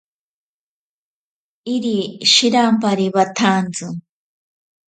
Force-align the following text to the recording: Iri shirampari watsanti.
Iri 1.73 1.97
shirampari 2.31 3.07
watsanti. 3.15 3.85